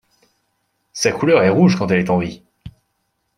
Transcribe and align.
Sa 0.93 1.11
couleur 1.11 1.43
est 1.43 1.49
rouge 1.49 1.77
quand 1.77 1.91
elle 1.91 1.99
est 1.99 2.09
en 2.09 2.17
vie. 2.17 2.41